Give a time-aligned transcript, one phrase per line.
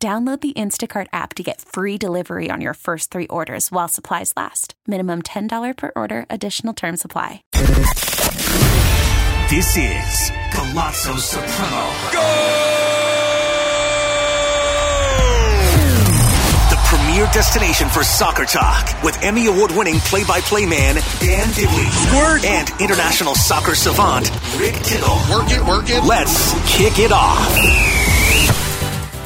[0.00, 4.32] Download the Instacart app to get free delivery on your first three orders while supplies
[4.36, 4.74] last.
[4.86, 7.42] Minimum $10 per order, additional term supply.
[9.50, 11.82] This is Palazzo Supremo.
[12.12, 12.28] Go!
[16.70, 21.52] The premier destination for soccer talk with Emmy award winning play by play man Dan
[21.54, 25.18] Dibley and international soccer savant Rick Tittle.
[25.28, 26.04] Work it, work it.
[26.04, 28.07] Let's kick it off.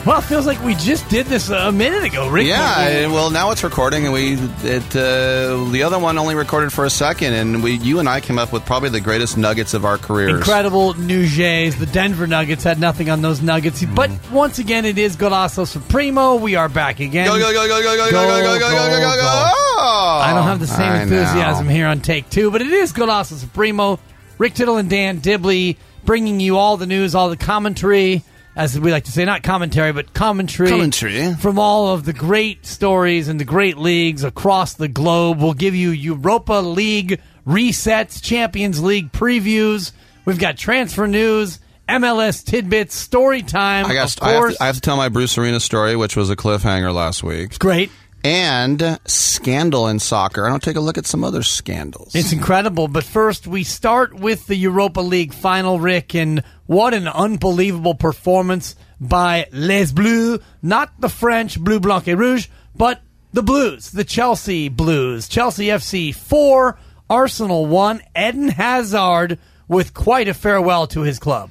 [0.05, 2.48] Well, it feels like we just did this a minute ago, Rick.
[2.48, 4.33] Yeah, well, now it's recording, and we
[4.69, 8.20] it uh, the other one only recorded for a second, and we you and I
[8.20, 10.33] came up with probably the greatest nuggets of our careers.
[10.39, 11.78] Incredible Jays.
[11.78, 13.84] The Denver Nuggets had nothing on those Nuggets.
[13.84, 16.34] But once again, it is Golasso Supremo.
[16.34, 17.28] We are back again.
[17.28, 19.23] Go go go go go go go Go, go go go go, go go go.
[19.23, 19.78] go!
[19.78, 21.03] I don't have the same I know.
[21.03, 24.00] enthusiasm here on take two, but it is Golasso Supremo.
[24.39, 28.92] Rick Tittle and Dan Dibley bringing you all the news, all the commentary, as we
[28.92, 30.69] like to say, not commentary, but commentary.
[30.69, 31.34] Commentary.
[31.34, 35.41] From all of the great stories and the great leagues across the globe.
[35.41, 39.92] We'll give you Europa League resets, Champions League previews.
[40.25, 41.58] We've got transfer news,
[41.89, 43.86] MLS tidbits, story time.
[43.86, 44.23] I got.
[44.23, 46.95] I have, to, I have to tell my Bruce Arena story, which was a cliffhanger
[46.95, 47.91] last week, great.
[48.25, 50.47] And scandal in soccer.
[50.47, 52.15] I don't take a look at some other scandals.
[52.15, 52.89] It's incredible.
[52.89, 58.77] But first, we start with the Europa League final, Rick, and what an unbelievable performance
[59.01, 63.01] by Les Bleus, not the French Bleu Blanc et Rouge, but
[63.33, 65.29] the Blues, the Chelsea Blues.
[65.29, 66.79] Chelsea FC 4,
[67.11, 71.51] Arsenal 1, Eden Hazard with quite a farewell to his club.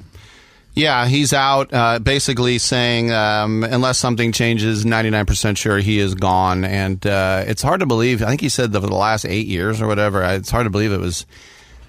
[0.73, 5.99] Yeah, he's out, uh, basically saying um, unless something changes, ninety nine percent sure he
[5.99, 8.23] is gone, and uh, it's hard to believe.
[8.23, 10.23] I think he said that for the last eight years or whatever.
[10.23, 11.25] It's hard to believe it was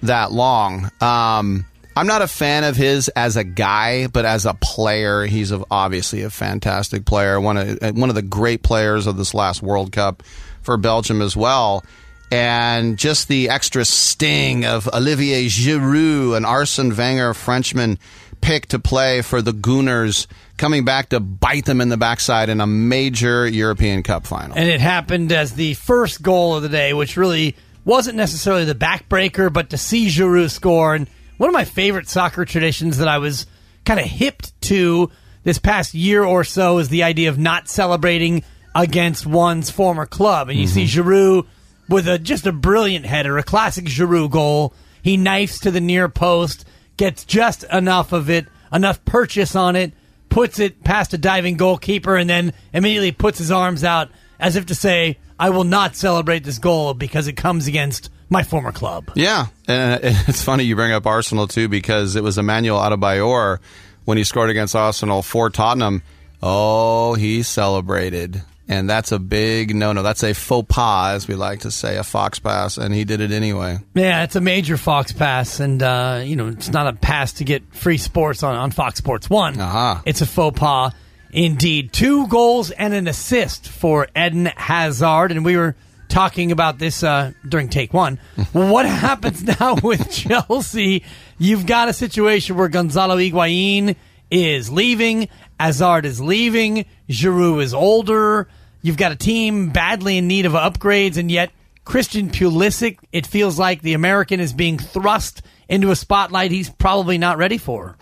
[0.01, 0.91] that long.
[0.99, 5.53] Um, I'm not a fan of his as a guy, but as a player, he's
[5.71, 7.39] obviously a fantastic player.
[7.39, 10.23] One of uh, one of the great players of this last World Cup
[10.61, 11.85] for Belgium as well.
[12.31, 17.99] And just the extra sting of Olivier Giroud, an Arsene Wenger Frenchman
[18.43, 20.27] picked to play for the Gooners,
[20.57, 24.57] coming back to bite them in the backside in a major European Cup final.
[24.57, 27.55] And it happened as the first goal of the day, which really
[27.85, 30.93] wasn't necessarily the backbreaker, but to see Giroud score.
[30.93, 33.47] And one of my favorite soccer traditions that I was
[33.85, 35.09] kind of hipped to
[35.43, 38.43] this past year or so is the idea of not celebrating
[38.75, 40.49] against one's former club.
[40.49, 41.09] And you see mm-hmm.
[41.09, 41.47] Giroud
[41.87, 44.73] with a just a brilliant header, a classic Giroud goal.
[45.01, 46.65] He knifes to the near post,
[46.97, 49.93] gets just enough of it, enough purchase on it,
[50.29, 54.09] puts it past a diving goalkeeper, and then immediately puts his arms out
[54.39, 58.43] as if to say, I will not celebrate this goal because it comes against my
[58.43, 59.11] former club.
[59.15, 63.59] Yeah, and uh, it's funny you bring up Arsenal too because it was Emmanuel Adebayor
[64.05, 66.03] when he scored against Arsenal for Tottenham.
[66.41, 70.03] Oh, he celebrated, and that's a big no-no.
[70.03, 73.21] That's a faux pas, as we like to say, a fox pass, and he did
[73.21, 73.79] it anyway.
[73.93, 77.43] Yeah, it's a major Fox pass, and uh, you know it's not a pass to
[77.43, 79.59] get free sports on, on Fox Sports One.
[79.59, 80.01] Aha.
[80.05, 80.93] It's a faux pas,
[81.31, 81.91] indeed.
[81.93, 85.75] Two goals and an assist for Eden Hazard, and we were
[86.07, 88.19] talking about this uh, during take one.
[88.53, 91.03] what happens now with Chelsea?
[91.37, 93.95] You've got a situation where Gonzalo Higuain
[94.31, 98.47] is leaving, Hazard is leaving, Giroud is older.
[98.81, 101.51] You've got a team badly in need of upgrades, and yet
[101.85, 107.17] Christian Pulisic, it feels like the American is being thrust into a spotlight he's probably
[107.17, 107.97] not ready for.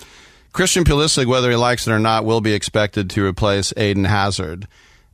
[0.53, 4.67] Christian Pulisic, whether he likes it or not, will be expected to replace Eden Hazard.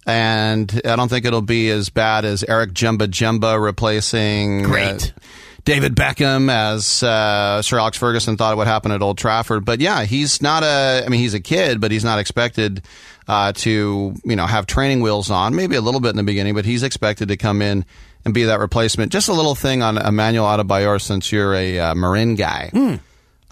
[0.06, 5.14] And I don't think it'll be as bad as Eric Djemba-Djemba replacing Great.
[5.16, 5.20] uh,
[5.68, 9.66] David Beckham, as uh, Sir Alex Ferguson thought it would happen at Old Trafford.
[9.66, 11.04] But yeah, he's not a.
[11.06, 12.84] I mean, he's a kid, but he's not expected
[13.28, 15.56] uh, to you know have training wheels on.
[15.56, 17.84] Maybe a little bit in the beginning, but he's expected to come in
[18.24, 19.12] and be that replacement.
[19.12, 22.72] Just a little thing on Emmanuel Adebayor, since you're a uh, Marin guy.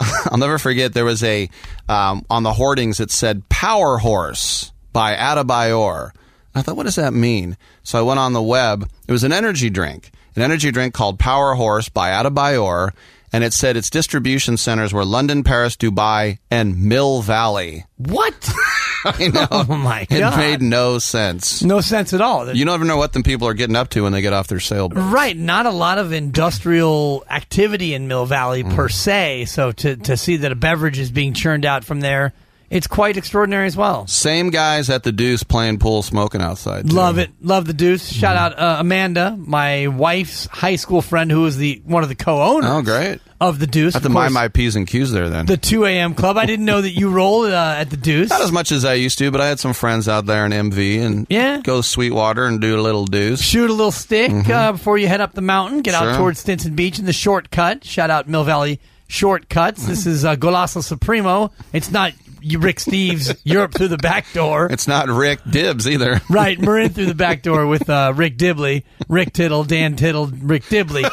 [0.00, 1.50] I'll never forget there was a
[1.86, 6.12] um, on the hoardings it said "Power Horse" by Adebayor.
[6.54, 7.58] I thought, what does that mean?
[7.82, 8.88] So I went on the web.
[9.06, 12.92] It was an energy drink, an energy drink called Power Horse by Adebayor,
[13.32, 17.84] and it said its distribution centers were London, Paris, Dubai, and Mill Valley.
[17.96, 18.34] What?
[19.04, 19.46] I know.
[19.50, 20.34] Oh, my god!
[20.34, 21.62] It made no sense.
[21.62, 22.52] No sense at all.
[22.52, 24.58] You never know what them people are getting up to when they get off their
[24.60, 24.98] sailboat.
[25.12, 28.74] Right, not a lot of industrial activity in Mill Valley Mm.
[28.74, 29.44] per se.
[29.46, 32.32] So to to see that a beverage is being churned out from there,
[32.70, 34.06] it's quite extraordinary as well.
[34.06, 36.88] Same guys at the Deuce playing pool, smoking outside.
[36.88, 36.96] too.
[36.96, 38.10] Love it, love the Deuce.
[38.12, 42.14] Shout out uh, Amanda, my wife's high school friend, who is the one of the
[42.14, 42.68] co-owners.
[42.70, 43.20] Oh, great.
[43.40, 43.94] of the Deuce.
[43.94, 45.46] I have to Of mind course, my p's and q's there then.
[45.46, 46.14] the two a.m.
[46.14, 46.36] club.
[46.38, 48.30] I didn't know that you rolled uh, at the Deuce.
[48.30, 50.52] Not as much as I used to, but I had some friends out there in
[50.52, 51.60] MV and Yeah.
[51.62, 53.40] go to Sweetwater and do a little Deuce.
[53.42, 55.82] Shoot a little stick uh, before you head up the mountain.
[55.82, 56.16] Get out Mm-hmm.
[56.18, 57.84] Towards Stinson Beach and the shortcut.
[57.84, 59.86] Shout out Mill Valley Shortcuts.
[59.86, 61.52] This is uh, Golasso Supremo.
[61.72, 62.12] It's not
[62.56, 64.68] Rick Steves Europe through the back door.
[64.70, 66.20] It's not Rick Dibbs either.
[66.30, 70.68] Right, Marin through the back door with uh, Rick Dibley, Rick Tittle, Dan Tittle, Rick
[70.68, 71.04] Dibley.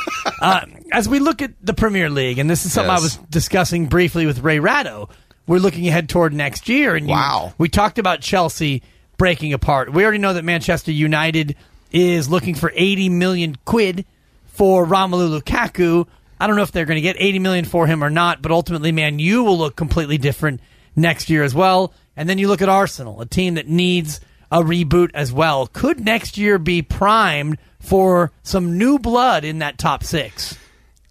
[0.42, 3.88] Uh, as we look at the Premier League, and this is something I was discussing
[3.88, 5.10] briefly with Ray Ratto,
[5.48, 6.96] we're looking ahead toward next year.
[6.96, 7.54] And you- Wow.
[7.58, 8.84] we talked about Chelsea
[9.18, 9.92] breaking apart.
[9.94, 11.56] We already know that Manchester United
[11.92, 14.06] is looking for 80 million quid
[14.48, 16.08] for Romelu Lukaku.
[16.40, 18.52] I don't know if they're going to get 80 million for him or not, but
[18.52, 20.60] ultimately, Man U will look completely different
[20.96, 21.94] next year as well.
[22.16, 24.20] And then you look at Arsenal, a team that needs
[24.52, 25.68] a reboot as well.
[25.68, 30.58] Could next year be primed for some new blood in that top six?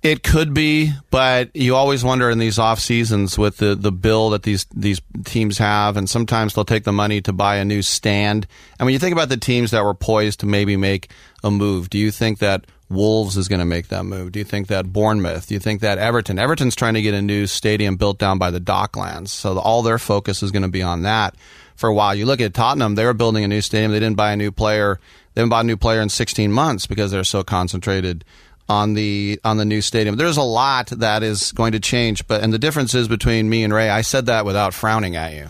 [0.03, 4.31] It could be, but you always wonder in these off seasons with the, the bill
[4.31, 7.83] that these these teams have, and sometimes they'll take the money to buy a new
[7.83, 8.49] stand.
[8.81, 11.11] And when you think about the teams that were poised to maybe make
[11.45, 14.33] a move, do you think that Wolves is going to make that move?
[14.33, 15.47] Do you think that Bournemouth?
[15.47, 16.39] Do you think that Everton?
[16.39, 19.99] Everton's trying to get a new stadium built down by the Docklands, so all their
[19.99, 21.35] focus is going to be on that
[21.75, 22.15] for a while.
[22.15, 23.93] You look at Tottenham; they were building a new stadium.
[23.93, 25.01] They didn't buy a new player.
[25.35, 28.25] They haven't bought a new player in 16 months because they're so concentrated
[28.69, 30.17] on the on the new stadium.
[30.17, 33.65] There's a lot that is going to change, but and the difference is between me
[33.65, 33.89] and Ray.
[33.89, 35.47] I said that without frowning at you.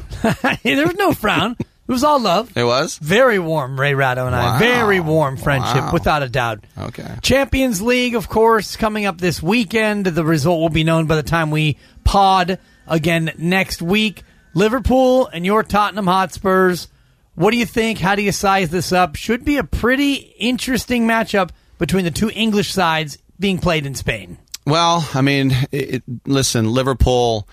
[0.62, 1.56] there was no frown.
[1.88, 2.56] It was all love.
[2.56, 4.52] It was Very warm, Ray Ratto and I.
[4.52, 4.58] Wow.
[4.58, 5.92] Very warm friendship, Wow.
[5.92, 6.64] without a doubt.
[6.78, 7.16] okay.
[7.22, 10.06] Champions League, of course, coming up this weekend.
[10.06, 14.22] The result will be known by the time we pod again next week.
[14.54, 16.88] Liverpool and your Tottenham Hotspurs.
[17.34, 17.98] What do you think?
[17.98, 19.16] How do you size this up?
[19.16, 24.38] Should be a pretty interesting matchup between the two English sides being played in Spain.
[24.66, 27.48] Well, I mean, it- listen, Liverpool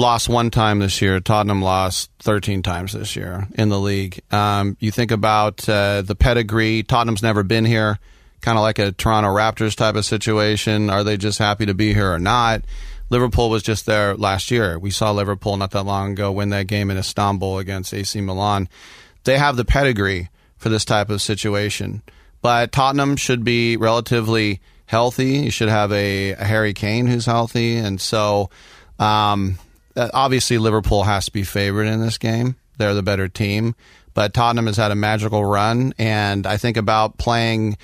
[0.00, 1.20] lost one time this year.
[1.20, 4.20] Tottenham lost 13 times this year in the league.
[4.32, 6.82] Um, you think about uh, the pedigree.
[6.82, 7.98] Tottenham's never been here,
[8.40, 10.90] kind of like a Toronto Raptors type of situation.
[10.90, 12.62] Are they just happy to be here or not?
[13.10, 14.78] Liverpool was just there last year.
[14.78, 18.68] We saw Liverpool not that long ago win that game in Istanbul against AC Milan.
[19.24, 22.02] They have the pedigree for this type of situation.
[22.42, 25.38] But Tottenham should be relatively healthy.
[25.38, 27.76] You should have a, a Harry Kane who's healthy.
[27.76, 28.50] And so,
[28.98, 29.58] um,
[29.96, 32.56] uh, obviously, Liverpool has to be favored in this game.
[32.78, 33.74] They're the better team.
[34.14, 35.94] But Tottenham has had a magical run.
[35.98, 37.76] And I think about playing,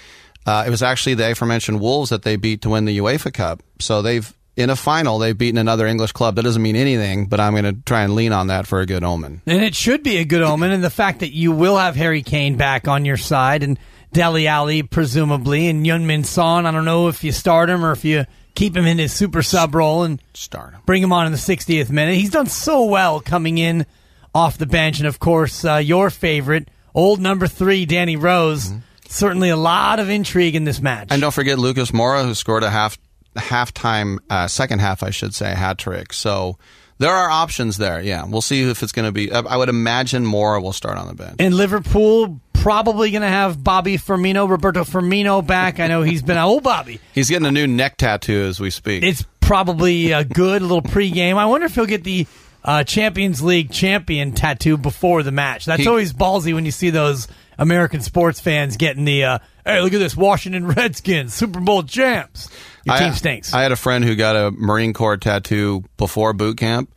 [0.44, 3.62] uh, it was actually the aforementioned Wolves that they beat to win the UEFA Cup.
[3.78, 6.34] So they've, in a final, they've beaten another English club.
[6.34, 8.86] That doesn't mean anything, but I'm going to try and lean on that for a
[8.86, 9.42] good omen.
[9.46, 10.72] And it should be a good omen.
[10.72, 13.78] And the fact that you will have Harry Kane back on your side and
[14.12, 16.64] Dele Alli, presumably, and Heung-min Son.
[16.64, 18.24] I don't know if you start him or if you
[18.56, 20.80] keep him in his super sub role and Start 'em.
[20.86, 22.16] bring him on in the 60th minute.
[22.16, 23.86] He's done so well coming in
[24.34, 24.98] off the bench.
[24.98, 28.72] And of course, uh, your favorite, old number three, Danny Rose.
[29.08, 31.08] Certainly a lot of intrigue in this match.
[31.10, 32.98] And don't forget Lucas Moura, who scored a half
[33.36, 36.12] halftime, uh, second half, I should say, hat trick.
[36.12, 36.58] So
[36.98, 38.00] there are options there.
[38.00, 39.30] Yeah, we'll see if it's going to be.
[39.32, 41.36] I would imagine Moura will start on the bench.
[41.38, 45.78] And Liverpool probably going to have Bobby Firmino, Roberto Firmino back.
[45.78, 46.98] I know he's been old Bobby.
[47.14, 49.04] He's getting a new neck tattoo as we speak.
[49.04, 51.36] It's probably a good, a little pregame.
[51.36, 52.26] I wonder if he'll get the
[52.64, 55.66] uh, Champions League champion tattoo before the match.
[55.66, 59.80] That's He- always ballsy when you see those American sports fans getting the, uh, hey,
[59.80, 62.50] look at this, Washington Redskins, Super Bowl champs.
[62.86, 63.52] Your I- stinks.
[63.52, 66.90] I had a friend who got a Marine Corps tattoo before boot camp,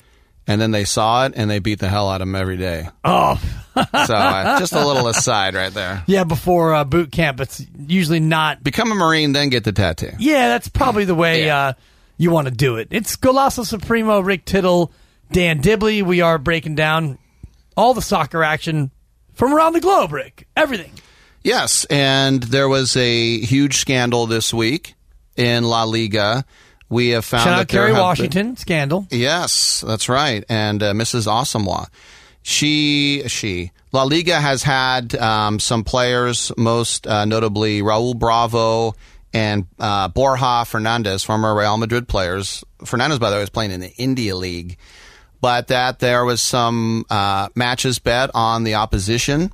[0.47, 2.87] and then they saw it and they beat the hell out of him every day.
[3.03, 3.41] oh,
[3.75, 6.03] So uh, just a little aside right there.
[6.07, 7.39] yeah, before uh, boot camp.
[7.39, 10.11] It's usually not Become a Marine, then get the tattoo.
[10.19, 11.57] Yeah, that's probably the way Yeah.
[11.67, 11.73] uh,
[12.17, 12.89] you want to do it.
[12.91, 14.91] It's Golasso Supremo, Rick Tittle,
[15.31, 16.01] Dan Dibley.
[16.01, 17.17] We are breaking down
[17.77, 18.91] all the soccer action
[19.35, 20.47] from around the globe, Rick.
[20.57, 20.91] Everything.
[21.43, 24.95] Yes, and there was a huge scandal this week
[25.39, 26.45] in La Liga.
[26.89, 29.07] We have found Shout out Kerry have been- Washington, scandal.
[29.11, 30.43] Yes, that's right.
[30.49, 31.27] And uh, Mrs.
[31.27, 31.87] Asamoah.
[32.41, 38.95] She, she, La Liga has had um, some players, most uh, notably Raul Bravo
[39.33, 42.63] and uh, Borja Fernandez, former Real Madrid players.
[42.85, 44.77] Fernandez, by the way, is playing in the India League.
[45.41, 49.51] but that there was some uh, matches bet on the opposition,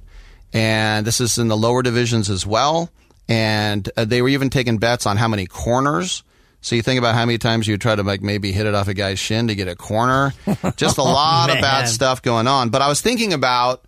[0.53, 2.89] and this is in the lower divisions as well.
[3.27, 6.23] And uh, they were even taking bets on how many corners.
[6.61, 8.87] So you think about how many times you try to like maybe hit it off
[8.87, 10.33] a guy's shin to get a corner.
[10.77, 12.69] Just a lot of bad stuff going on.
[12.69, 13.85] But I was thinking about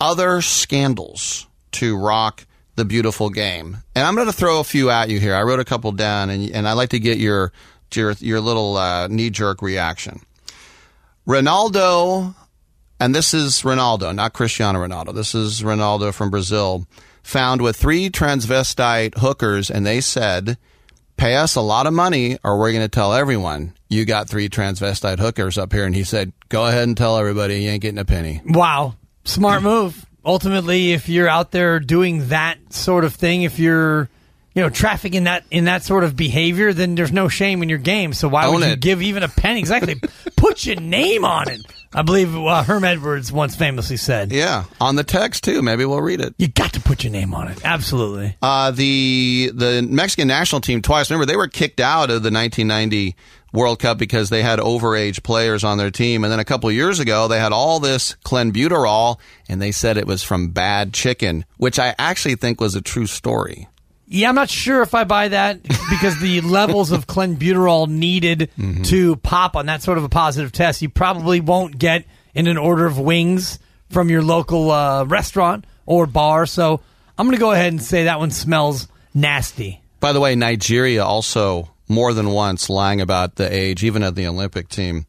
[0.00, 3.78] other scandals to rock the beautiful game.
[3.94, 5.34] And I'm going to throw a few at you here.
[5.34, 7.52] I wrote a couple down, and and I'd like to get your
[7.94, 10.20] your your little uh, knee jerk reaction.
[11.26, 12.34] Ronaldo,
[13.00, 15.14] and this is Ronaldo, not Cristiano Ronaldo.
[15.14, 16.86] This is Ronaldo from Brazil,
[17.26, 20.56] found with three transvestite hookers, and they said,
[21.16, 24.48] "Pay us a lot of money, or we're going to tell everyone you got three
[24.48, 27.98] transvestite hookers up here." And he said, "Go ahead and tell everybody you ain't getting
[27.98, 28.94] a penny." Wow.
[29.24, 30.06] Smart move.
[30.24, 34.08] Ultimately, if you're out there doing that sort of thing, if you're
[34.56, 37.68] you know traffic in that in that sort of behavior, then there's no shame in
[37.68, 38.14] your game.
[38.14, 38.80] So why Own would you it.
[38.80, 39.60] give even a penny?
[39.60, 40.00] Exactly.
[40.36, 41.60] Put your name on it.
[41.94, 45.62] I believe uh, Herm Edwards once famously said, Yeah, on the text too.
[45.62, 46.34] Maybe we'll read it.
[46.38, 48.36] "You got to put your name on it." Absolutely.
[48.42, 51.10] Uh, the the Mexican national team twice.
[51.10, 53.14] Remember, they were kicked out of the 1990
[53.52, 56.74] World Cup because they had overage players on their team, and then a couple of
[56.74, 61.44] years ago they had all this clenbuterol, and they said it was from bad chicken,
[61.58, 63.68] which I actually think was a true story.
[64.08, 68.82] Yeah, I'm not sure if I buy that because the levels of clenbuterol needed Mm-hmm.
[68.84, 72.56] to pop on that sort of a positive test, you probably won't get in an
[72.56, 73.58] order of wings
[73.90, 76.46] from your local uh, restaurant or bar.
[76.46, 76.80] So
[77.18, 79.80] I'm going to go ahead and say that one smells nasty.
[80.00, 84.26] By the way, Nigeria also more than once lying about the age, even at the
[84.26, 85.06] Olympic team.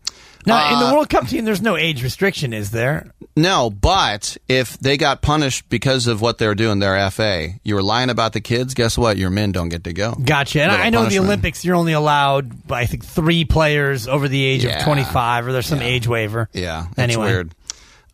[0.48, 3.12] Now, in Uh, the World Cup team, there's no age restriction, is there?
[3.36, 7.84] No, but if they got punished because of what they're doing, their FA, you were
[7.84, 8.74] lying about the kids.
[8.74, 9.18] Guess what?
[9.18, 10.14] Your men don't get to go.
[10.16, 10.62] Gotcha.
[10.64, 11.20] And Little I know in the.
[11.20, 14.78] Olympics, you're only allowed, I think, three players over the age Yeah.
[14.80, 16.50] of 25, or there's some age waiver.
[16.54, 17.26] Yeah, it's Anyway.
[17.26, 17.52] weird.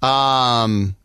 [0.01, 0.95] Um,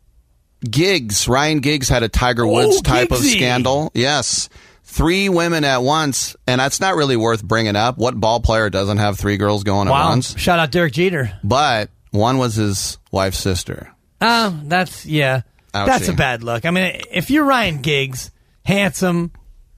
[0.69, 3.37] Giggs, Ryan Giggs had a Tiger Woods type of Giggsy.
[3.37, 3.93] scandal.
[3.95, 4.49] Yes,
[4.91, 7.99] three women at once, and that's not really worth bringing up.
[7.99, 10.37] What ball player doesn't have three girls going at once?
[10.39, 11.31] Shout out Derek Jeter.
[11.45, 13.93] But one was his wife's sister.
[14.21, 15.43] Oh, that's yeah.
[15.75, 15.87] Ouchie.
[15.87, 16.65] That's a bad look.
[16.65, 18.31] I mean, if you're Ryan Giggs,
[18.65, 19.31] handsome,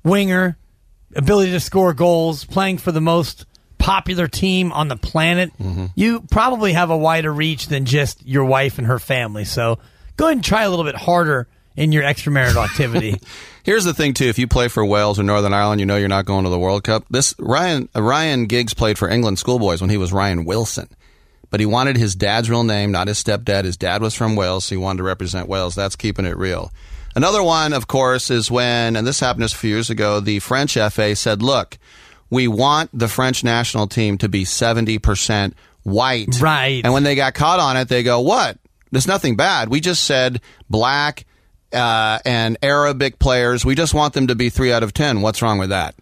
[0.05, 0.57] winger,
[1.15, 3.45] ability to score goals, playing for the most
[3.79, 5.87] popular team on the planet, Mm-hmm.
[5.97, 9.45] you probably have a wider reach than just your wife and her family.
[9.45, 9.79] So
[10.17, 11.49] go ahead and try a little bit harder
[11.81, 13.19] in your extramarital activity.
[13.65, 16.09] Here's the thing too: if you play for Wales or Northern Ireland, you know you're
[16.09, 17.07] not going to the World Cup.
[17.11, 20.89] This Ryan uh, Ryan Giggs played for England schoolboys when he was Ryan Wilson,
[21.49, 23.65] but he wanted his dad's real name, not his stepdad.
[23.65, 25.75] His dad was from Wales, so he wanted to represent Wales.
[25.75, 26.71] That's keeping it real.
[27.17, 30.39] Another one, of course, is when, and this happened just a few years ago, the
[30.39, 31.79] French FA said, "Look,
[32.29, 36.83] we want the French national team to be 70 percent white." Right.
[36.85, 38.59] And when they got caught on it, they go, "What?
[38.93, 39.71] There's nothing bad.
[39.71, 41.25] We just said black."
[41.73, 43.65] Uh, and Arabic players.
[43.65, 45.21] We just want them to be three out of ten.
[45.21, 45.95] What's wrong with that?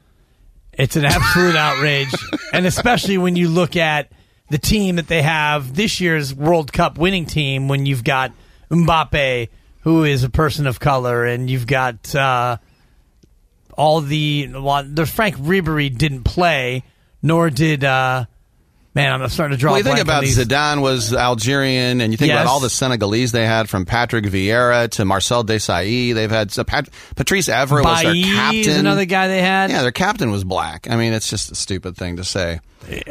[0.72, 2.14] It's an absolute outrage.
[2.52, 4.10] And especially when you look at
[4.50, 8.32] the team that they have this year's World Cup winning team, when you've got
[8.70, 9.48] Mbappe,
[9.82, 12.58] who is a person of color, and you've got uh,
[13.76, 14.48] all the.
[14.52, 16.84] Well, the Frank Ribery didn't play,
[17.22, 17.84] nor did.
[17.84, 18.26] Uh,
[18.94, 19.72] man, I'm starting to draw.
[19.72, 20.24] Well, you think about.
[20.24, 22.42] Zidane was Algerian, and you think Yes.
[22.42, 26.14] about all the Senegalese they had from Patrick Vieira to Marcel Desailly.
[26.14, 28.58] They've had so Pat, Patrice Evra was their captain.
[28.60, 29.70] is another guy they had.
[29.70, 30.88] Yeah, their captain was black.
[30.90, 32.60] I mean, it's just a stupid thing to say.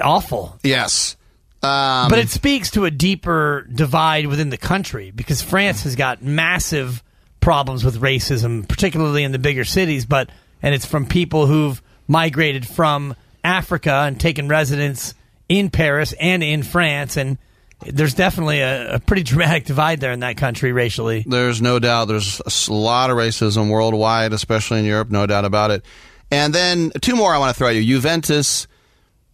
[0.01, 0.57] Awful.
[0.63, 1.15] Yes.
[1.63, 6.21] Um, But it speaks to a deeper divide within the country because France has got
[6.21, 7.01] massive
[7.39, 10.05] problems with racism, particularly in the bigger cities.
[10.05, 10.29] But
[10.61, 15.13] and it's from people who've migrated from Africa and taken residence
[15.49, 17.37] in Paris and in France, and
[17.85, 21.23] there's definitely a, a pretty dramatic divide there in that country racially.
[21.27, 25.71] There's no doubt there's a lot of racism worldwide, especially in Europe, no doubt about
[25.71, 25.85] it.
[26.31, 27.83] And then two more I want to throw at you.
[27.83, 28.67] Juventus,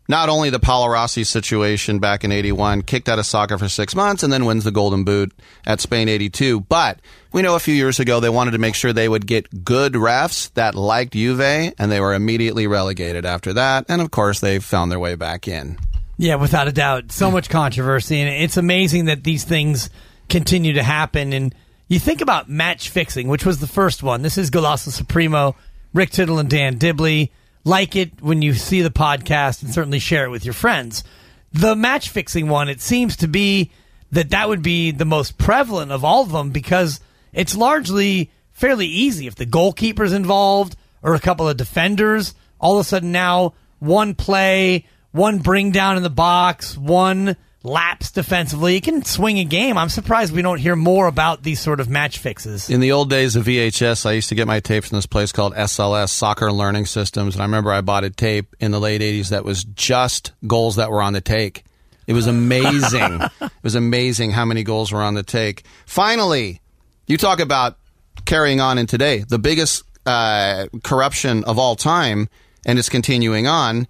[0.08, 3.96] not only the Paolo Rossi situation back in 81, kicked out of soccer for six
[3.96, 5.32] months and then wins the Golden Boot
[5.66, 6.62] at Spain 82.
[6.62, 7.00] But
[7.32, 9.94] we know a few years ago they wanted to make sure they would get good
[9.94, 13.86] refs that liked Juve, and they were immediately relegated after that.
[13.90, 15.80] And of course, they found their way back in.
[16.24, 17.12] Yeah, without a doubt.
[17.12, 17.34] So hmm.
[17.34, 19.90] much controversy, and it's amazing that these things
[20.30, 21.34] continue to happen.
[21.34, 21.54] And
[21.90, 24.22] you think about match fixing, which was the first one.
[24.22, 25.54] This is Golasso Supremo,
[25.94, 27.34] Rick Tittle, and Dan Dibley.
[27.66, 31.04] Like it when you see the podcast, and certainly share it with your friends.
[31.52, 33.72] The match fixing one, it seems to be
[34.14, 37.02] that that would be the most prevalent of all of them because
[37.34, 39.28] it's largely fairly easy.
[39.28, 44.16] If the goalkeeper's involved or a couple of defenders, all of a sudden now one
[44.16, 48.74] play, one bring down in the box, one lapse defensively.
[48.74, 49.78] He can swing a game.
[49.78, 52.70] I'm surprised we don't hear more about these sort of match fixes.
[52.70, 55.32] In the old days of VHS, I used to get my tapes from this place
[55.32, 57.36] called SLS, Soccer Learning Systems.
[57.36, 60.76] And I remember I bought a tape in the late 80s that was just goals
[60.76, 61.64] that were on the take.
[62.06, 63.22] It was amazing.
[63.42, 65.64] it was amazing how many goals were on the take.
[65.86, 66.60] Finally,
[67.08, 67.78] you talk about
[68.26, 69.20] carrying on in today.
[69.20, 72.28] The biggest uh, corruption of all time,
[72.66, 73.88] and it's continuing on,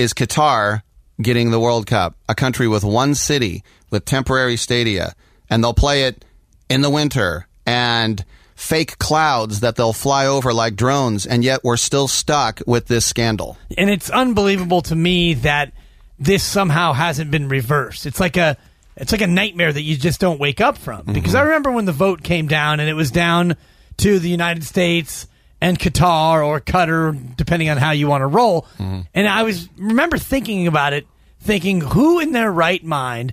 [0.00, 0.82] is Qatar
[1.20, 5.14] getting the World Cup, a country with one city with temporary stadia,
[5.50, 6.24] and they'll play it
[6.70, 11.76] in the winter and fake clouds that they'll fly over like drones, and yet we're
[11.76, 13.58] still stuck with this scandal.
[13.76, 15.72] And it's unbelievable to me that
[16.18, 18.06] this somehow hasn't been reversed.
[18.06, 18.56] It's like a
[18.96, 21.04] it's like a nightmare that you just don't wake up from.
[21.06, 21.36] Because mm-hmm.
[21.36, 23.56] I remember when the vote came down and it was down
[23.98, 25.26] to the United States
[25.60, 28.66] and Qatar or Qatar, depending on how you want to roll.
[28.78, 31.06] And I was remember thinking about it,
[31.40, 33.32] thinking who in their right mind,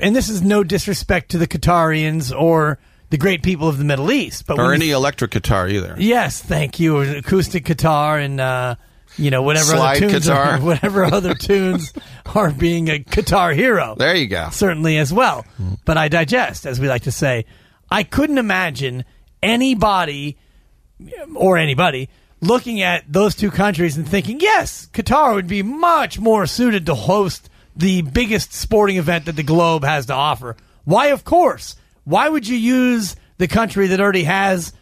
[0.00, 2.78] and this is no disrespect to the Qatarians or
[3.10, 5.94] the great people of the Middle East, but Or when you- any electric guitar either.
[5.98, 6.98] Yes, thank you.
[6.98, 8.74] Acoustic guitar and uh,
[9.16, 10.44] you know whatever Slide other tunes guitar.
[10.52, 11.92] are, whatever other tunes
[12.34, 13.94] are being a guitar hero.
[13.96, 14.48] There you go.
[14.50, 15.46] Certainly as well.
[15.86, 17.46] But I digest, as we like to say.
[17.90, 19.04] I couldn't imagine
[19.42, 20.36] anybody
[21.34, 22.08] or anybody
[22.40, 26.94] looking at those two countries and thinking, yes, Qatar would be much more suited to
[26.94, 30.56] host the biggest sporting event that the globe has to offer.
[30.84, 31.76] Why, of course.
[32.04, 34.72] Why would you use the country that already has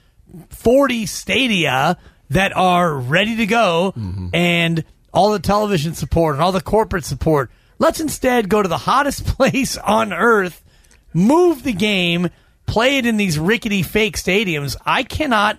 [0.51, 1.99] 40 stadia
[2.31, 4.29] that are ready to go mm-hmm.
[4.33, 7.51] and all the television support and all the corporate support?
[7.79, 10.65] Let's instead go to the hottest place on earth,
[11.13, 12.31] move the game,
[12.65, 14.77] play it in these rickety fake stadiums.
[14.85, 15.59] I cannot.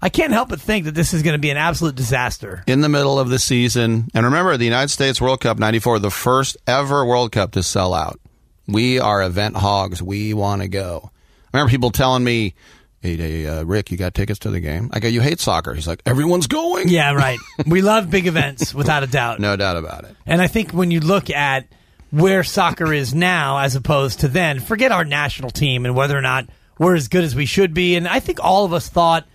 [0.00, 2.62] I can't help but think that this is going to be an absolute disaster.
[2.66, 4.08] in the middle of the season.
[4.14, 7.94] And remember, the United States World Cup 94, the first ever World Cup to sell
[7.94, 8.20] out.
[8.68, 10.02] We are event hogs.
[10.02, 11.10] We want to go.
[11.52, 12.54] I remember people telling me,
[13.00, 14.90] hey, hey uh, Rick, you got tickets to the game?
[14.92, 15.72] I go, you hate soccer.
[15.72, 16.88] He's like, everyone's going.
[16.88, 17.38] Yeah, right.
[17.66, 19.40] we love big events, without a doubt.
[19.40, 20.16] No doubt about it.
[20.26, 21.66] And I think when you look at
[22.10, 26.22] where soccer is now as opposed to then, forget our national team and whether or
[26.22, 26.46] not
[26.78, 27.96] we're as good as we should be.
[27.96, 29.26] And I think all of us thought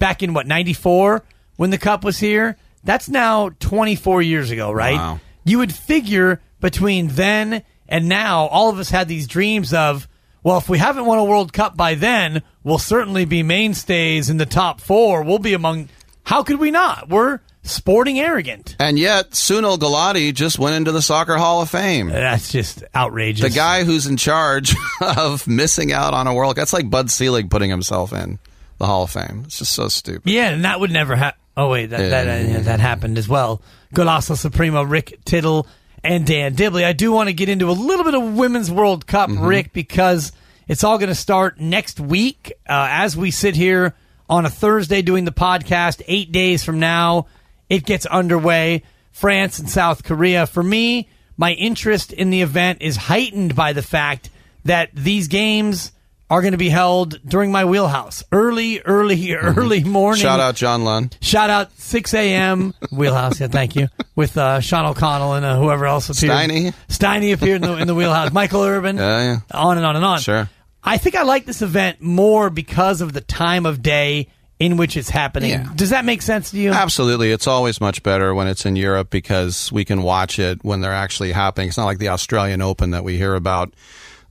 [0.00, 1.22] back in what, 94
[1.56, 2.56] when the cup was here?
[2.82, 4.96] That's now 24 years ago, right?
[4.96, 5.20] Wow.
[5.44, 10.08] You would figure between then and now, all of us had these dreams of,
[10.44, 14.36] well, if we haven't won a World Cup by then, we'll certainly be mainstays in
[14.36, 15.22] the top four.
[15.22, 15.88] We'll be among.
[16.22, 17.08] How could we not?
[17.08, 18.76] We're sporting arrogant.
[18.78, 22.08] And yet, Sunil Gulati just went into the Soccer Hall of Fame.
[22.08, 23.42] That's just outrageous.
[23.42, 26.62] The guy who's in charge of missing out on a World Cup.
[26.62, 28.38] That's like Bud Selig putting himself in
[28.80, 29.42] the Hall of Fame.
[29.46, 30.22] It's just so stupid.
[30.30, 31.38] Yeah, and that would never happen.
[31.56, 32.58] Oh wait, that that, Yeah.
[32.58, 33.62] uh, that happened as well.
[33.94, 35.66] Golasso Supremo, Rick Tittle,
[36.02, 36.84] and Dan Dibley.
[36.84, 40.32] I do want to get into a little bit of Women's World Cup, Rick, because
[40.66, 43.94] it's all going to start next week uh, as we sit here
[44.28, 46.00] on a Thursday doing the podcast.
[46.06, 47.26] Eight days from now,
[47.68, 48.82] it gets underway.
[49.12, 50.46] France and South Korea.
[50.46, 54.30] For me, my interest in the event is heightened by the fact
[54.64, 55.90] that these games
[56.30, 58.22] are going to be held during my wheelhouse.
[58.30, 60.22] Early, early, early morning.
[60.22, 61.18] Shout out John Lund.
[61.20, 62.72] Shout out 6 a.m.
[62.92, 63.40] wheelhouse.
[63.40, 63.88] Yeah, thank you.
[64.14, 66.32] With uh, Sean O'Connell and uh, whoever else appeared.
[66.32, 66.74] Steiny.
[66.88, 68.32] Steiny appeared in the, in the wheelhouse.
[68.32, 68.96] Michael Urban.
[68.96, 69.36] Yeah, yeah.
[69.52, 70.20] On and on and on.
[70.20, 70.48] Sure.
[70.82, 74.28] I think I like this event more because of the time of day
[74.60, 75.50] in which it's happening.
[75.50, 75.72] Yeah.
[75.74, 76.70] Does that make sense to you?
[76.70, 77.32] Absolutely.
[77.32, 80.92] It's always much better when it's in Europe because we can watch it when they're
[80.92, 81.68] actually happening.
[81.68, 83.74] It's not like the Australian Open that we hear about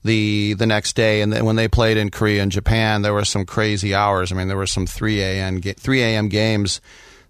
[0.03, 1.21] the the next day.
[1.21, 4.31] And then when they played in Korea and Japan, there were some crazy hours.
[4.31, 5.61] I mean, there were some 3 a.m.
[5.61, 6.29] 3 a.m.
[6.29, 6.81] games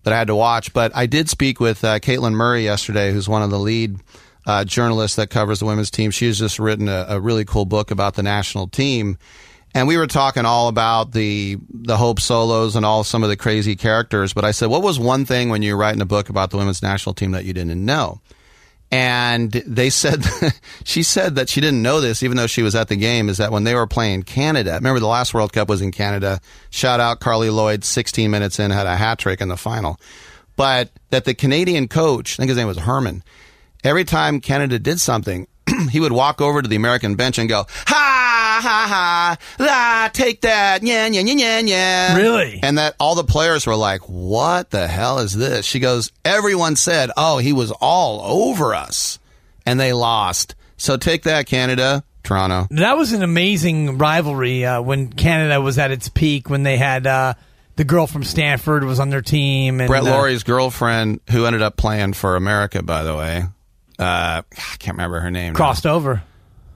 [0.03, 0.73] that I had to watch.
[0.73, 3.99] But I did speak with uh, Caitlin Murray yesterday, who's one of the lead
[4.45, 6.11] uh, journalists that covers the women's team.
[6.11, 9.17] She's just written a, a really cool book about the national team.
[9.75, 13.37] And we were talking all about the the Hope solos and all some of the
[13.37, 14.33] crazy characters.
[14.33, 16.57] But I said, what was one thing when you were writing a book about the
[16.57, 18.19] women's national team that you didn't know?
[18.91, 20.23] And they said,
[20.83, 23.37] she said that she didn't know this, even though she was at the game, is
[23.37, 26.41] that when they were playing Canada, remember the last World Cup was in Canada.
[26.71, 29.99] Shout out Carli Lloyd, 16 minutes in, had a hat trick in the final.
[30.55, 33.23] But that the Canadian coach, I think his name was Herdman,
[33.83, 35.47] every time Canada did something,
[35.91, 38.28] he would walk over to the American bench and go, ha,
[38.61, 42.17] ha, ha, ah, take that, yeah, yeah, yeah, yeah, yeah.
[42.17, 42.59] Really?
[42.61, 45.65] And that all the players were like, what the hell is this?
[45.65, 49.19] She goes, everyone said, oh, he was all over us.
[49.65, 50.55] And they lost.
[50.77, 52.67] So take that, Canada, Toronto.
[52.71, 57.05] That was an amazing rivalry uh, when Canada was at its peak, when they had
[57.05, 57.33] uh,
[57.75, 59.79] the girl from Stanford was on their team.
[59.79, 63.43] And, Brett uh, Lawrie's girlfriend, who ended up playing for America, by the way.
[63.97, 65.53] Uh, I can't remember her name.
[65.53, 65.57] now.
[65.57, 66.23] crossed over.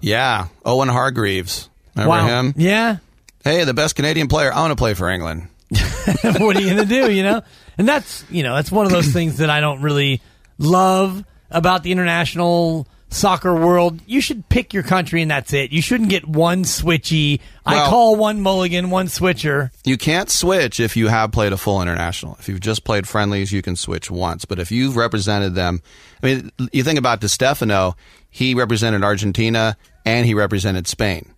[0.02, 1.70] Yeah, Owen Hargreaves.
[1.96, 2.28] Remember wow.
[2.28, 2.54] him?
[2.58, 2.98] Yeah.
[3.44, 4.54] Hey, the best Canadian player.
[4.54, 5.48] I want to play for England.
[6.24, 7.42] what are you going to do, you know?
[7.78, 10.22] And that's, you know, that's one of those things that I don't really
[10.58, 14.02] love about the international soccer world.
[14.06, 15.72] You should pick your country and that's it.
[15.72, 17.40] You shouldn't get one switchy.
[17.66, 19.72] I call one mulligan, one switcher.
[19.84, 22.38] You can't switch if you have played a full international.
[22.40, 24.46] If you've just played friendlies, you can switch once.
[24.46, 25.82] But if you've represented them,
[26.22, 27.96] I mean, you think about DiStefano,
[28.30, 31.33] he represented Argentina and he represented Spain.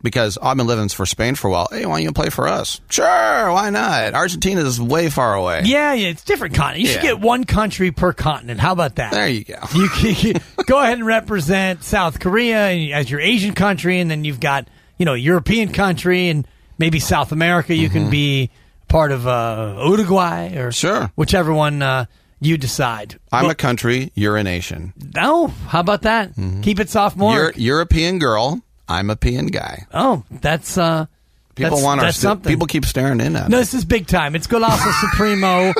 [0.00, 1.66] Because I've been living for Spain for a while.
[1.72, 2.80] Hey, why don't you play for us?
[2.88, 4.14] Sure, why not?
[4.14, 5.62] Argentina is way far away.
[5.64, 6.82] Yeah, yeah, it's different continent.
[6.86, 8.60] You should get one country per continent.
[8.60, 9.10] How about that?
[9.12, 9.58] There you go.
[9.74, 14.38] You can go ahead and represent South Korea as your Asian country, and then you've
[14.40, 16.46] got you know European country and
[16.78, 17.74] maybe South America.
[17.74, 18.50] You can be
[18.86, 20.70] part of uh, Uruguay or Mm-hmm.
[20.70, 21.10] Sure.
[21.16, 22.04] whichever one uh,
[22.40, 23.18] you decide.
[23.32, 24.92] I'm Well, a country, you're a nation.
[25.16, 26.30] oh, how about that?
[26.62, 27.34] Keep it sophomore.
[27.34, 29.86] You're European girl, I'm a peon guy.
[29.92, 31.06] oh, that's uh,
[31.54, 32.50] People that's, want our that's st- something.
[32.52, 33.48] people keep staring in at us.
[33.48, 33.62] No, me.
[33.62, 34.36] this is big time.
[34.36, 35.72] It's Golazo Supremo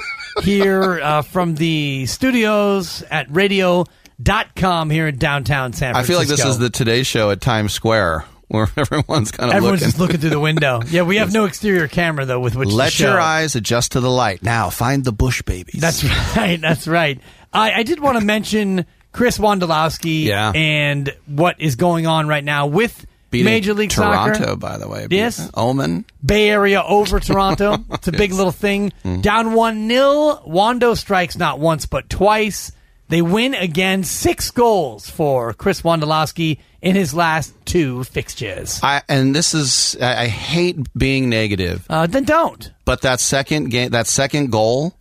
[0.42, 5.98] here uh, from the studios at radio.com here in downtown San Francisco.
[5.98, 9.56] I feel like this is the Today Show at Times Square where everyone's kind of
[9.56, 9.88] Everyone's looking.
[9.90, 10.80] just looking through the window.
[10.88, 13.10] Yeah, we have no exterior camera, though, with which to Let show.
[13.10, 14.42] your eyes adjust to the light.
[14.42, 15.80] Now find the bush babies.
[15.80, 16.02] That's
[16.36, 16.58] right.
[16.60, 17.20] That's right.
[17.52, 20.52] I, I did want to mention Chris Wondolowski Yeah.
[20.54, 24.56] and what is going on right now with Beating Major League Toronto, Soccer.
[24.56, 25.06] by the way.
[25.10, 25.50] Yes.
[25.54, 26.04] Omen.
[26.24, 27.76] Bay Area over Toronto.
[27.92, 28.90] It's a big little thing.
[29.04, 29.20] Mm-hmm.
[29.20, 30.42] Down 1 0.
[30.46, 32.72] Wando strikes not once but twice.
[33.10, 34.04] They win again.
[34.04, 38.80] Six goals for Chris Wondolowski in his last two fixtures.
[38.82, 42.70] I and this is I, I hate being negative, Uh, then don't.
[42.84, 44.94] but that second game, that second goal,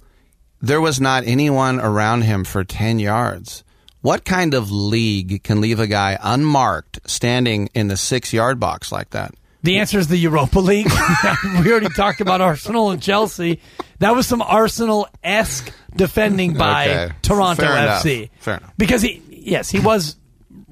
[0.62, 3.64] there was not anyone around him for ten yards.
[4.08, 8.90] What kind of league can leave a guy unmarked standing in the six yard box
[8.90, 9.36] like that?
[9.64, 10.88] The answer is the Europa League.
[11.60, 13.60] we already talked about Arsenal and Chelsea.
[14.00, 17.16] That was some Arsenal esque defending by Okay.
[17.22, 18.02] Toronto Fair enough.
[18.02, 18.30] FC.
[18.40, 18.72] Fair enough.
[18.78, 20.16] Because he, yes, he was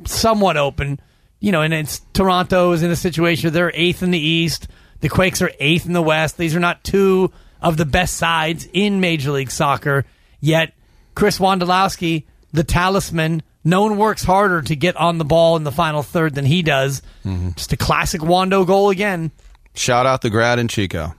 [0.06, 1.02] somewhat open,
[1.42, 4.70] you know, and it's Toronto is in a situation where they're eighth in the East.
[5.02, 6.38] The Quakes are eighth in the West.
[6.38, 10.06] These are not two of the best sides in Major League Soccer.
[10.40, 10.72] Yet
[11.16, 12.24] Chris Wondolowski,
[12.56, 16.36] the talisman, no one works harder to get on the ball in the final third
[16.36, 17.02] than he does.
[17.26, 17.52] Mm-hmm.
[17.56, 19.32] Just a classic Wando goal again.
[19.74, 21.14] Shout out the grad in Chico.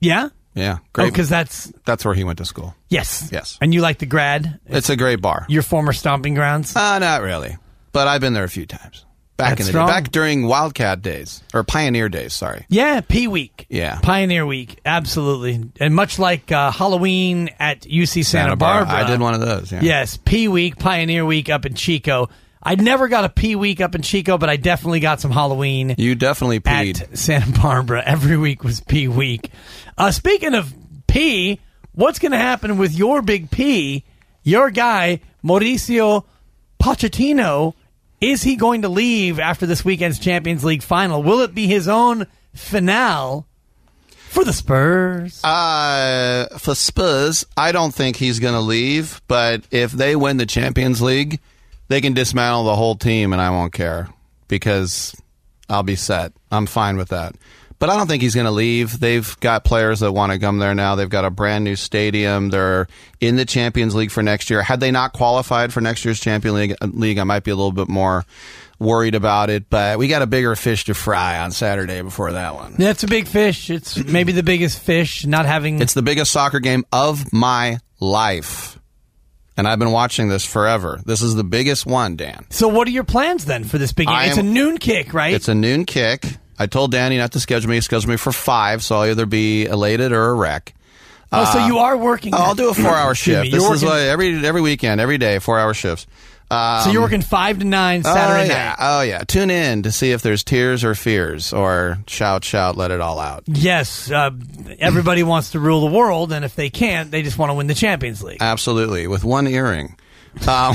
[0.00, 1.10] Yeah, Yeah, great.
[1.12, 2.74] because that's that's where he went to school.
[2.88, 3.58] yes, Yes.
[3.60, 5.46] And you like the grad, It's a great bar.
[5.48, 6.76] your former stomping grounds.
[6.76, 7.56] Uh, not really,
[7.92, 9.04] but I've been there a few times.
[9.36, 12.32] Back That's in the day, back during Wildcat days or Pioneer days.
[12.32, 12.64] Sorry.
[12.70, 13.66] Yeah, P Week.
[13.68, 13.98] Yeah.
[14.02, 14.80] Pioneer Week.
[14.86, 15.70] Absolutely.
[15.78, 19.04] And much like uh, Halloween at UC Santa, Bar- Barbara.
[19.04, 19.70] I did one of those.
[19.70, 19.80] Yeah.
[19.82, 22.30] Yes, P Week, Pioneer Week up in Chico.
[22.62, 25.94] I never got a P Week up in Chico, but I definitely got some Halloween
[25.98, 27.02] You definitely peed.
[27.02, 28.02] at Santa Barbara.
[28.06, 29.50] Every week was P Week.
[29.98, 30.74] Uh, speaking of
[31.06, 31.60] P,
[31.92, 34.02] what's going to happen with your big P?
[34.42, 36.24] Your guy, Mauricio
[36.82, 37.74] Pochettino,
[38.26, 41.22] is he going to leave after this weekend's Champions League final?
[41.22, 43.44] Will it be his own finale
[44.08, 45.42] for the Spurs?
[45.44, 49.22] Uh, for Spurs, I don't think he's going to leave.
[49.28, 51.38] But if they win the Champions League,
[51.86, 54.08] they can dismantle the whole team, and I won't care
[54.48, 55.14] because
[55.68, 56.32] I'll be set.
[56.50, 57.36] I'm fine with that.
[57.78, 58.98] But I don't think he's going to leave.
[58.98, 60.94] They've got players that want to come there now.
[60.94, 62.48] They've got a brand new stadium.
[62.48, 62.86] They're
[63.20, 64.62] in the Champions League for next year.
[64.62, 67.56] Had they not qualified for next year's Champions League, uh, league I might be a
[67.56, 68.24] little bit more
[68.78, 69.68] worried about it.
[69.68, 72.74] But we got a bigger fish to fry on Saturday before that one.
[72.78, 73.68] That's a big fish.
[73.68, 75.26] It's maybe the biggest fish.
[75.26, 78.78] Not having It's the biggest soccer game of my life.
[79.58, 81.00] And I've been watching this forever.
[81.06, 82.44] This is the biggest one, Dan.
[82.50, 84.14] So, what are your plans then for this big game?
[84.14, 85.32] I It's a noon kick, right?
[85.32, 86.24] It's a noon kick.
[86.58, 87.80] I told Danny not to schedule me.
[87.80, 90.74] Schedule me for five, so I'll either be elated or a wreck.
[91.32, 92.32] oh, so you are working.
[92.34, 93.50] I'll do a four-hour shift.
[93.50, 96.06] This is working- what every every weekend, every day, four-hour shifts.
[96.48, 98.68] Um, So you're working five to nine Saturday oh, yeah.
[98.68, 98.76] night.
[98.78, 99.24] Oh yeah.
[99.24, 103.18] Tune in to see if there's tears or fears or shout, shout, let it all
[103.18, 103.42] out.
[103.48, 104.30] Yes, uh,
[104.78, 107.66] everybody wants to rule the world, and if they can't, they just want to win
[107.66, 108.38] the Champions League.
[108.40, 109.96] Absolutely, with one earring.
[110.46, 110.74] Um,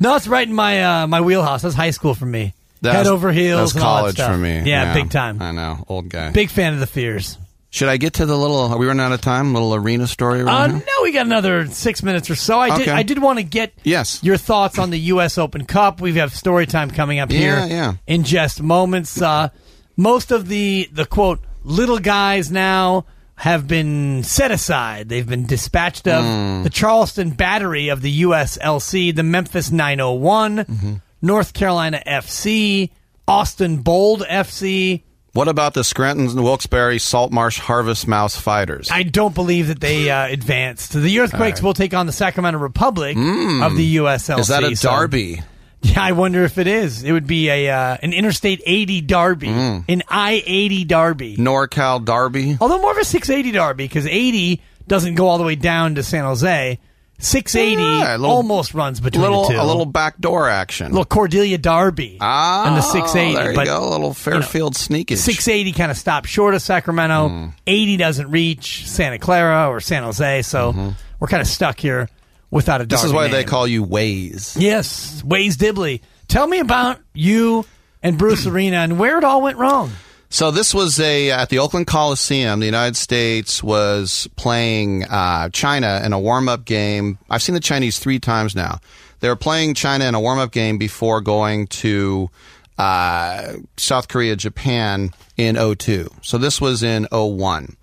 [0.00, 1.60] no, it's right in my uh, my wheelhouse.
[1.60, 2.54] That's high school for me.
[2.82, 3.72] That's- Head over heels.
[3.74, 4.62] That's all that college for me.
[4.64, 5.40] Yeah, big time.
[5.42, 6.30] I know, old guy.
[6.30, 7.36] Big fan of the Fears.
[7.72, 8.56] Should I get to the little?
[8.72, 9.52] Are we running out of time?
[9.54, 10.40] Little arena story.
[10.40, 12.58] Uh, Right no, we got another six minutes or so.
[12.58, 12.88] I did.
[12.88, 14.18] I did want to get Yes.
[14.24, 15.38] your thoughts on the U.S.
[15.38, 16.00] Open Cup.
[16.00, 17.92] We have story time coming up here Yeah, yeah.
[18.08, 19.22] in just moments.
[19.22, 19.50] Uh,
[19.96, 23.04] most of the the quote little guys now
[23.36, 25.08] have been set aside.
[25.08, 26.64] They've been dispatched of Hmm.
[26.64, 31.00] the Charleston battery of the USLC, the Memphis 901.
[31.22, 32.90] North Carolina FC,
[33.28, 35.02] Austin Bold FC.
[35.32, 38.88] What about the Scranton Wilkes-Barre Saltmarsh Harvest Mouse Fighters?
[38.90, 40.92] I don't believe that they uh, advanced.
[40.92, 44.34] The Earthquakes will take on the Sacramento Republic of the USLC.
[44.34, 44.40] Hmm.
[44.40, 45.40] Is that a so- derby?
[45.82, 47.04] yeah, I wonder if it is.
[47.04, 49.78] It would be a uh, an Interstate 80 derby, Hmm.
[49.88, 51.36] an I 80 derby.
[51.36, 52.58] NorCal Derby?
[52.60, 56.02] Although more of a 680 derby because 80 doesn't go all the way down to
[56.02, 56.78] San Jose.
[57.22, 59.60] 680 Yeah, little- almost runs between little, the two.
[59.60, 60.86] a little backdoor action.
[60.86, 63.34] A little Cordelia Darby ah, and the 680.
[63.34, 65.18] There you but go, a little Fairfield sneakage.
[65.18, 67.28] 680 kind of stops short of Sacramento.
[67.28, 67.46] Hmm.
[67.66, 70.42] 80 doesn't reach Santa Clara or San Jose.
[70.42, 72.08] So we're kind of stuck here
[72.50, 72.84] without a.
[72.84, 72.88] Mm-hmm.
[72.90, 74.56] this is why they call you Waze.
[74.60, 76.02] Yes, Waze Dibley.
[76.28, 77.64] Tell me about you
[78.02, 79.90] and Bruce Arena and where it all went wrong.
[80.32, 82.60] So this was a at the Oakland Coliseum.
[82.60, 87.18] The United States was playing uh, China in a warm up game.
[87.28, 88.78] I've seen the Chinese three times now.
[89.18, 92.30] They were playing China in a warm up game before going to
[92.78, 96.08] uh, South Korea, Japan in 02.
[96.22, 97.76] So this was in 01.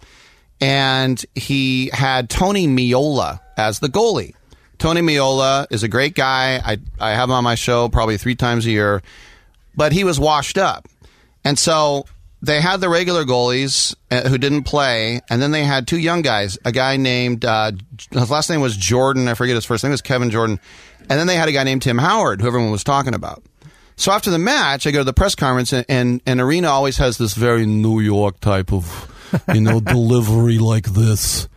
[0.61, 4.33] and he had Tony Meola as the goalie.
[4.77, 6.61] Tony Meola is a great guy.
[6.63, 9.03] I, I have him on my show probably three times a year,
[9.75, 10.87] but he was washed up.
[11.43, 12.05] And so
[12.41, 16.21] they had the regular goalies uh, who didn't play, and then they had two young
[16.21, 16.57] guys.
[16.63, 17.71] A guy named, uh,
[18.11, 19.27] his last name was Jordan.
[19.27, 20.59] I forget his first name was Kevin Jordan.
[21.09, 23.43] And then they had a guy named Tim Howard, who everyone was talking about.
[23.95, 26.97] So after the match, I go to the press conference, and, and, and Arena always
[26.97, 31.47] has this very New York type of, you know, delivery like this.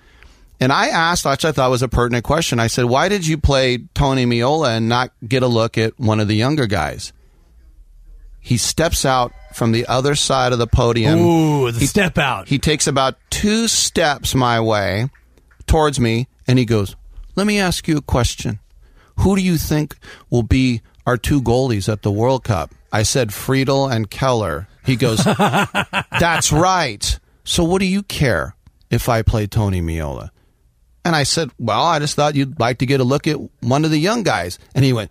[0.60, 2.60] And I asked, which I thought was a pertinent question.
[2.60, 6.20] I said, "Why did you play Tony Meola and not get a look at one
[6.20, 7.14] of the younger guys?"
[8.40, 11.18] He steps out from the other side of the podium.
[11.18, 12.48] Ooh, the step out.
[12.48, 15.08] He takes about two steps my way
[15.66, 16.96] towards me, and he goes,
[17.36, 18.58] "Let me ask you a question.
[19.16, 19.96] Who do you think
[20.30, 24.96] will be our two goalies at the World Cup?" I said, "Friedel and Keller." He
[24.96, 25.22] goes,
[26.20, 27.18] "That's right.
[27.44, 28.54] So what do you care
[28.90, 30.30] if I play Tony Meola?"
[31.04, 33.84] And I said, Well, I just thought you'd like to get a look at one
[33.84, 34.58] of the young guys.
[34.74, 35.10] And he went.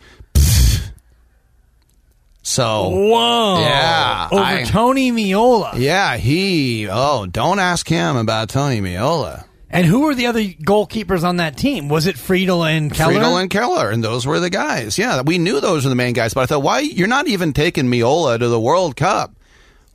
[2.41, 3.59] So, Whoa.
[3.59, 5.77] Yeah, Over I- Tony Meola.
[5.77, 9.45] yeah, he, oh, don't ask him about Tony Meola.
[9.69, 11.89] And who were the other goalkeepers on that team?
[11.89, 13.13] Was it Friedel and Keller?
[13.13, 14.97] Friedel and Keller, and those were the guys.
[14.97, 17.53] Yeah, we knew those were the main guys, but I thought, why, you're not even
[17.53, 19.35] taking Meola to the World Cup.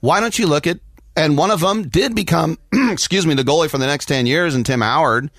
[0.00, 0.78] Why don't you look at,
[1.16, 4.54] and one of them did become, excuse me, the goalie for the next 10 years,
[4.54, 5.30] and Tim Howard.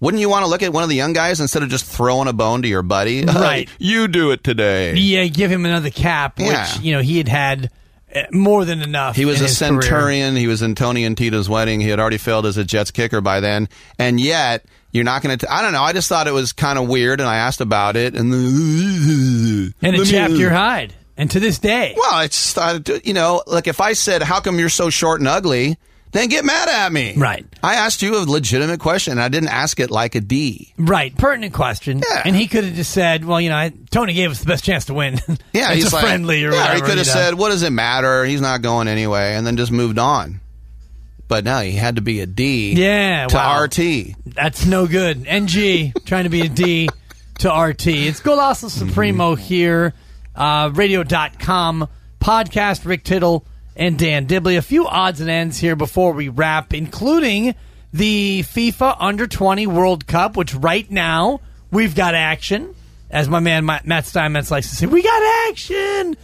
[0.00, 2.28] Wouldn't you want to look at one of the young guys instead of just throwing
[2.28, 3.24] a bone to your buddy?
[3.26, 3.68] Right.
[3.78, 4.94] you do it today.
[4.94, 6.72] yeah, give him another cap, Yeah.
[6.74, 7.70] which, you know, he had had
[8.14, 9.16] uh, more than enough.
[9.16, 9.82] He was a his career.
[9.82, 10.36] centurion.
[10.36, 11.80] He was in Tony and Tita's wedding.
[11.80, 13.68] He had already failed as a Jets kicker by then.
[13.98, 15.52] And yet, you're not going to.
[15.52, 15.82] I don't know.
[15.82, 19.74] I just thought it was kind of weird, and I asked about it, and the,
[19.82, 20.94] And it chapped your hide.
[21.16, 21.94] And to this day.
[21.96, 22.56] Well, I just
[23.04, 25.76] you know, like if I said, "How come you're so short and ugly?"
[26.10, 27.14] Then get mad at me.
[27.16, 27.46] Right.
[27.62, 29.12] I asked you a legitimate question.
[29.12, 30.72] and I didn't ask it like a D.
[30.78, 31.98] Right, pertinent question.
[32.08, 32.22] Yeah.
[32.24, 34.64] And he could have just said, "Well, you know, I, Tony gave us the best
[34.64, 35.18] chance to win.
[35.52, 37.20] Yeah, it's he's a like, friendly or yeah, whatever." he could have you know.
[37.20, 38.24] said, "What does it matter?
[38.24, 40.40] He's not going anyway," and then just moved on.
[41.26, 42.72] But no, he had to be a D.
[42.72, 43.62] Yeah, to wow.
[43.64, 44.14] RT.
[44.24, 45.26] That's no good.
[45.26, 46.88] NG trying to be a D
[47.40, 47.86] to RT.
[47.88, 49.92] It's Golasso Supremo here,
[50.34, 51.88] uh, radio.com
[52.20, 52.86] podcast.
[52.86, 53.44] Rick Tittle
[53.78, 54.56] and Dan Dibley.
[54.56, 57.54] A few odds and ends here before we wrap, including
[57.92, 62.74] the FIFA Under 20 World Cup, which right now we've got action.
[63.10, 66.16] As my man Matt Steinmetz likes to say, we got action.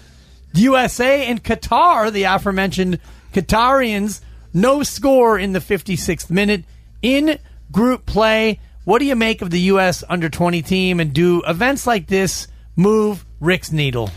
[0.53, 3.01] USA and Qatar, the aforementioned
[3.33, 4.21] Qatarians,
[4.53, 6.64] no score in the 56th minute
[7.01, 7.38] in
[7.73, 8.61] group play.
[8.85, 10.05] What do you make of the U.S.
[10.09, 14.11] under 20 team and do events like this move Rick's needle?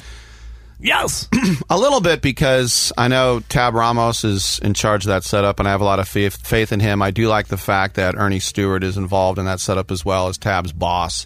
[0.79, 1.27] Yes.
[1.69, 5.67] A little bit because I know Tab Ramos is in charge of that setup, and
[5.67, 7.01] I have a lot of faith, faith in him.
[7.01, 10.27] I do like the fact that Earnie Stewart is involved in that setup as well
[10.27, 11.25] as Tab's boss.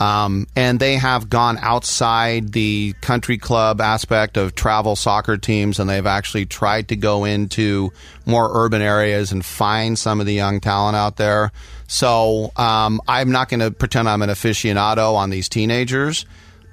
[0.00, 5.90] Um, and they have gone outside the country club aspect of travel soccer teams, and
[5.90, 7.92] they've actually tried to go into
[8.24, 11.50] more urban areas and find some of the young talent out there.
[11.88, 16.24] So um, I'm not going to pretend I'm an aficionado on these teenagers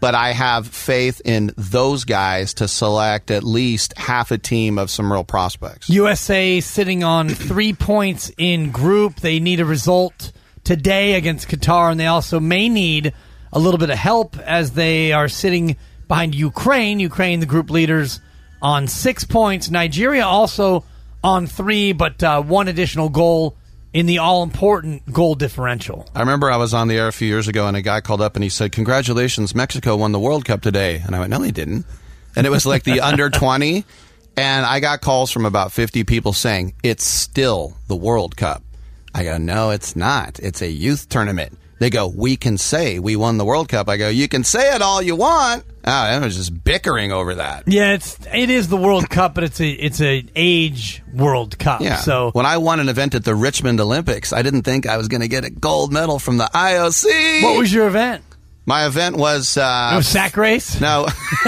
[0.05, 4.91] but I have faith in those guys to select at least half a team of
[4.91, 5.89] some real prospects.
[5.89, 9.15] USA sitting on three points in group.
[9.15, 10.31] They need a result
[10.63, 13.15] today against Qatar, and they also may need
[13.51, 15.75] a little bit of help as they are sitting
[16.07, 16.99] behind Ukraine.
[16.99, 18.19] Ukraine, the group leaders,
[18.61, 19.71] on six points.
[19.71, 20.85] Nigeria also
[21.23, 23.57] on three, but uh, one additional goal
[23.95, 26.05] in the all important goal differential.
[26.13, 28.19] I remember I was on the air a few years ago and a guy called
[28.19, 31.01] up and he said, Congratulations, Mexico won the World Cup today.
[31.03, 31.85] And I went, No, they didn't.
[32.35, 33.85] And it was like the under 20.
[34.35, 38.63] And I got calls from about 50 people saying, It's still the World Cup.
[39.13, 40.39] I go, No, it's not.
[40.39, 41.57] It's a youth tournament.
[41.79, 43.89] They go, We can say we won the World Cup.
[43.89, 45.63] I go, You can say it all you want.
[45.87, 47.63] Oh, I was just bickering over that.
[47.67, 51.81] Yeah, it's it is the World Cup, but it's a it's a age World Cup.
[51.81, 51.97] Yeah.
[51.97, 55.07] So when I won an event at the Richmond Olympics, I didn't think I was
[55.07, 57.43] going to get a gold medal from the IOC.
[57.43, 58.23] what was your event?
[58.65, 59.15] my event?
[59.17, 60.81] Was uh, was sack race.
[60.81, 61.05] no,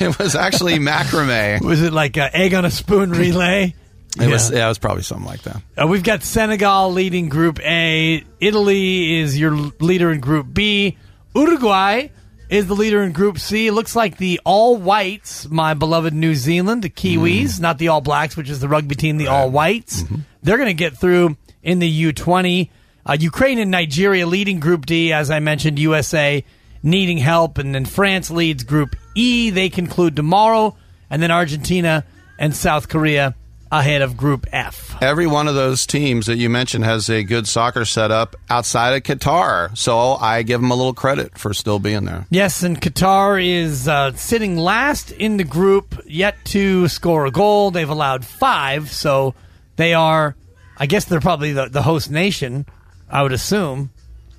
[0.00, 1.60] it was actually macrame.
[1.60, 3.74] Was it like a egg on a spoon relay?
[4.20, 5.62] It was yeah, it was probably something like that.
[5.76, 8.24] Uh, we've got Senegal leading Group A.
[8.40, 10.96] Italy is your leader in Group B.
[11.34, 12.08] Uruguay
[12.48, 13.66] is the leader in Group C.
[13.66, 18.00] It looks like the All Whites, my beloved New Zealand, the Kiwis, not the All
[18.00, 20.04] Blacks, which is the rugby team, the All Whites.
[20.42, 22.70] They're going to get through in the U20.
[23.06, 26.44] Uh, Ukraine and Nigeria leading Group D, as I mentioned, USA
[26.82, 27.58] needing help.
[27.58, 29.50] And then France leads Group E.
[29.50, 30.76] They conclude tomorrow.
[31.10, 32.04] And then Argentina
[32.38, 33.34] and South Korea
[33.78, 34.96] ahead of Group F.
[35.02, 39.02] Every one of those teams that you mentioned has a good soccer setup outside of
[39.02, 42.26] Qatar, so I give them a little credit for still being there.
[42.30, 47.70] Yes, and Qatar is uh, sitting last in the group, yet to score a goal.
[47.70, 49.34] They've allowed five, so
[49.76, 50.36] they are,
[50.76, 52.66] I guess they're probably the, the host nation,
[53.10, 53.90] I would assume.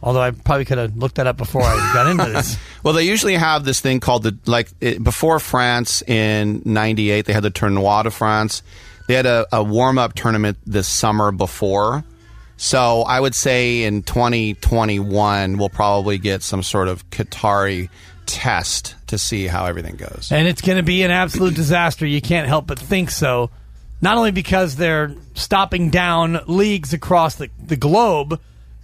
[0.01, 2.57] Although I probably could have looked that up before I got into this.
[2.83, 7.25] Well, they usually have this thing called the like it, before France in '98.
[7.25, 8.61] They had the Tournoi de France.
[9.07, 12.03] They had a, a warm up tournament this summer before.
[12.57, 17.89] So I would say in 2021 we'll probably get some sort of Qatari
[18.25, 20.29] test to see how everything goes.
[20.31, 22.05] and it's going to be an absolute disaster.
[22.05, 23.51] You can't help but think so.
[24.01, 28.39] Not only because they're stopping down leagues across the, the globe,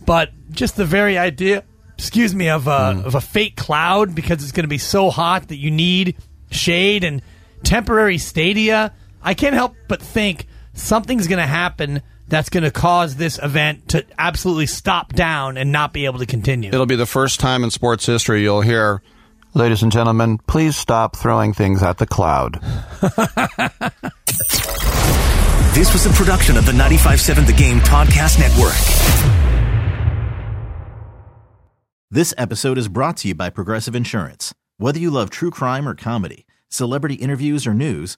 [0.05, 1.63] but just the very idea,
[1.97, 3.05] excuse me, of a, mm.
[3.05, 6.17] of a fake cloud because it's going to be so hot that you need
[6.49, 7.21] shade and
[7.63, 8.93] temporary stadia.
[9.23, 13.89] I can't help but think something's going to happen that's going to cause this event
[13.89, 16.69] to absolutely stop down and not be able to continue.
[16.69, 19.01] It'll be the first time in sports history you'll hear,
[19.53, 22.59] ladies and gentlemen, please stop throwing things at the cloud.
[25.73, 28.75] This was a production of the 957 The Game Podcast Network.
[32.09, 34.53] This episode is brought to you by Progressive Insurance.
[34.77, 38.17] Whether you love true crime or comedy, celebrity interviews or news,